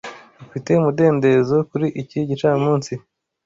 [0.43, 2.93] Ufite umudendezo kuri iki gicamunsi?